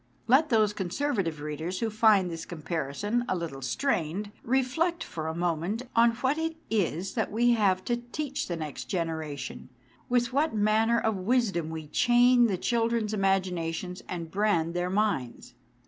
Let 0.25 0.49
those 0.49 0.73
conservative 0.73 1.41
readers 1.41 1.79
who 1.79 1.91
find 1.91 2.31
this 2.31 2.43
comparison 2.47 3.23
a 3.29 3.35
little 3.35 3.61
strained 3.61 4.31
reflect 4.43 5.03
for 5.03 5.27
a 5.27 5.35
moment 5.35 5.83
on 5.95 6.13
what 6.23 6.39
it 6.39 6.55
is 6.71 7.13
that 7.13 7.31
we 7.31 7.51
have 7.51 7.85
to 7.85 7.97
teach 7.97 8.47
the 8.47 8.55
next 8.55 8.85
generation, 8.85 9.69
with 10.09 10.33
what 10.33 10.55
manner 10.55 10.97
of 10.97 11.13
236 11.13 11.17
THE 11.19 11.53
DAY 11.59 11.61
BEFORE 11.61 11.77
YESTERDAY 11.77 11.87
wisdom 11.87 11.89
we 11.91 12.17
chain 12.17 12.47
the 12.47 12.57
children's 12.57 13.13
imaginations 13.13 14.01
and 14.09 14.31
brand 14.31 14.73
their 14.73 14.89
minds. 14.89 15.53